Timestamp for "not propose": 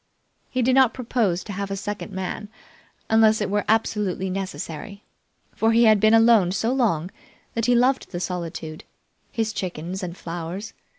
0.73-1.43